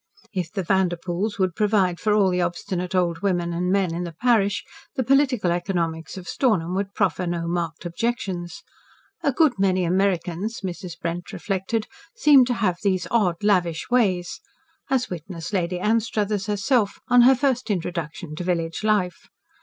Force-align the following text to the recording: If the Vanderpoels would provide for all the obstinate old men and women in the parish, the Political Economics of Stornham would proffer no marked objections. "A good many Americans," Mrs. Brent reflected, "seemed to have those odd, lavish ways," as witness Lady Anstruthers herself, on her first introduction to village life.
If 0.33 0.51
the 0.51 0.63
Vanderpoels 0.63 1.37
would 1.37 1.53
provide 1.55 1.99
for 1.99 2.11
all 2.11 2.31
the 2.31 2.41
obstinate 2.41 2.95
old 2.95 3.21
men 3.21 3.39
and 3.53 3.71
women 3.71 3.93
in 3.93 4.03
the 4.03 4.13
parish, 4.19 4.63
the 4.95 5.03
Political 5.03 5.51
Economics 5.51 6.17
of 6.17 6.27
Stornham 6.27 6.73
would 6.73 6.95
proffer 6.95 7.27
no 7.27 7.47
marked 7.47 7.85
objections. 7.85 8.63
"A 9.21 9.31
good 9.31 9.59
many 9.59 9.83
Americans," 9.85 10.61
Mrs. 10.61 10.99
Brent 10.99 11.31
reflected, 11.31 11.85
"seemed 12.15 12.47
to 12.47 12.55
have 12.55 12.79
those 12.83 13.05
odd, 13.11 13.43
lavish 13.43 13.91
ways," 13.91 14.41
as 14.89 15.07
witness 15.11 15.53
Lady 15.53 15.79
Anstruthers 15.79 16.47
herself, 16.47 16.97
on 17.07 17.21
her 17.21 17.35
first 17.35 17.69
introduction 17.69 18.35
to 18.37 18.43
village 18.43 18.83
life. 18.83 19.27